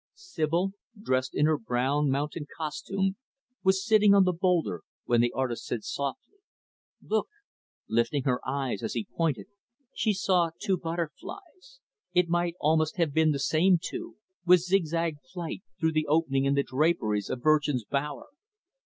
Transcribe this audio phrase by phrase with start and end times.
[0.15, 3.17] Sibyl, dressed in her brown, mountain costume,
[3.63, 6.39] was sitting on the boulder, when the artist said softly,
[7.03, 7.27] "Look!"
[7.87, 9.45] Lifting her eyes, as he pointed,
[9.93, 11.81] she saw two butterflies
[12.15, 16.55] it might almost have been the same two with zigzag flight, through the opening in
[16.55, 18.29] the draperies of virgin's bower.